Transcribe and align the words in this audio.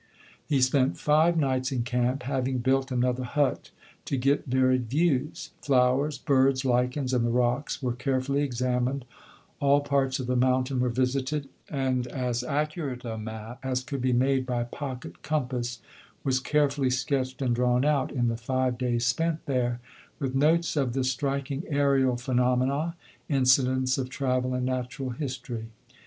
He 0.47 0.61
spent 0.61 0.97
five 0.97 1.37
nights 1.37 1.71
in 1.71 1.83
camp, 1.83 2.23
having 2.23 2.57
built 2.57 2.91
another 2.91 3.23
hut, 3.23 3.69
to 4.05 4.17
get 4.17 4.47
varied 4.47 4.89
views. 4.89 5.51
Flowers, 5.61 6.17
birds, 6.17 6.65
lichens, 6.65 7.13
and 7.13 7.23
the 7.23 7.29
rocks 7.29 7.83
were 7.83 7.93
carefully 7.93 8.41
examined, 8.41 9.05
all 9.59 9.79
parts 9.81 10.19
of 10.19 10.25
the 10.25 10.35
mountain 10.35 10.79
were 10.79 10.89
visited, 10.89 11.49
and 11.69 12.07
as 12.07 12.43
accurate 12.43 13.05
a 13.05 13.15
map 13.15 13.59
as 13.61 13.83
could 13.83 14.01
be 14.01 14.11
made 14.11 14.47
by 14.47 14.63
pocket 14.63 15.21
compass 15.21 15.79
was 16.23 16.39
carefully 16.39 16.89
sketched 16.89 17.39
and 17.39 17.53
drawn 17.53 17.85
out, 17.85 18.11
in 18.11 18.27
the 18.27 18.37
five 18.37 18.79
days 18.79 19.05
spent 19.05 19.45
there, 19.45 19.81
with 20.17 20.33
notes 20.33 20.75
of 20.75 20.93
the 20.93 21.03
striking 21.03 21.61
aerial 21.69 22.17
phenomena, 22.17 22.95
incidents 23.29 23.99
of 23.99 24.09
travel 24.09 24.55
and 24.55 24.65
natural 24.65 25.11
history. 25.11 25.67